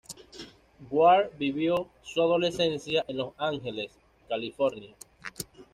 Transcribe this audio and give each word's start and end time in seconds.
Ward 0.89 1.37
vivió 1.37 1.87
su 2.01 2.21
adolescencia 2.23 3.05
en 3.07 3.17
Los 3.17 3.33
Ángeles, 3.37 3.91
California. 4.27 4.95